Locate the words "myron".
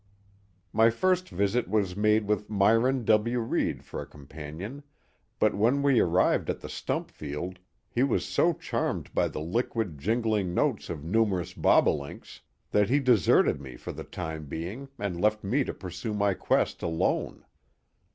2.49-3.05